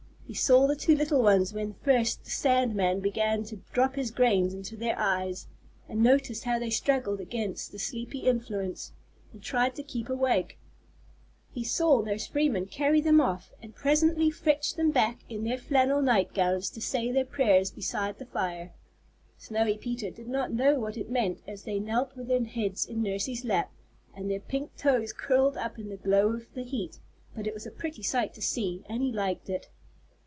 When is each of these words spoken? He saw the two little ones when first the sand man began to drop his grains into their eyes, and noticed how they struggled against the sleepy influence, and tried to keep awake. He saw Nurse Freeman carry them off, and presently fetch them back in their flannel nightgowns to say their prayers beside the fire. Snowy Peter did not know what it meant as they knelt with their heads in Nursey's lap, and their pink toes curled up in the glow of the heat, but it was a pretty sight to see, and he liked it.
He 0.27 0.35
saw 0.35 0.65
the 0.65 0.77
two 0.77 0.95
little 0.95 1.21
ones 1.21 1.53
when 1.53 1.73
first 1.73 2.23
the 2.23 2.29
sand 2.29 2.73
man 2.73 3.01
began 3.01 3.43
to 3.43 3.57
drop 3.73 3.95
his 3.97 4.11
grains 4.11 4.53
into 4.53 4.77
their 4.77 4.97
eyes, 4.97 5.49
and 5.89 6.01
noticed 6.01 6.45
how 6.45 6.57
they 6.57 6.69
struggled 6.69 7.19
against 7.19 7.73
the 7.73 7.77
sleepy 7.77 8.19
influence, 8.19 8.93
and 9.33 9.43
tried 9.43 9.75
to 9.75 9.83
keep 9.83 10.07
awake. 10.07 10.57
He 11.51 11.65
saw 11.65 11.99
Nurse 11.99 12.27
Freeman 12.27 12.67
carry 12.67 13.01
them 13.01 13.19
off, 13.19 13.51
and 13.61 13.75
presently 13.75 14.31
fetch 14.31 14.75
them 14.75 14.91
back 14.91 15.17
in 15.27 15.43
their 15.43 15.57
flannel 15.57 16.01
nightgowns 16.01 16.69
to 16.69 16.81
say 16.81 17.11
their 17.11 17.25
prayers 17.25 17.69
beside 17.69 18.17
the 18.17 18.25
fire. 18.25 18.71
Snowy 19.37 19.77
Peter 19.77 20.09
did 20.11 20.29
not 20.29 20.53
know 20.53 20.79
what 20.79 20.95
it 20.95 21.09
meant 21.09 21.41
as 21.45 21.63
they 21.63 21.77
knelt 21.77 22.15
with 22.15 22.29
their 22.29 22.45
heads 22.45 22.85
in 22.85 23.03
Nursey's 23.03 23.43
lap, 23.43 23.69
and 24.15 24.31
their 24.31 24.39
pink 24.39 24.77
toes 24.77 25.11
curled 25.11 25.57
up 25.57 25.77
in 25.77 25.89
the 25.89 25.97
glow 25.97 26.29
of 26.31 26.53
the 26.53 26.63
heat, 26.63 26.99
but 27.35 27.45
it 27.47 27.53
was 27.53 27.65
a 27.65 27.69
pretty 27.71 28.01
sight 28.01 28.33
to 28.35 28.41
see, 28.41 28.81
and 28.87 29.01
he 29.01 29.11
liked 29.11 29.49
it. 29.49 29.67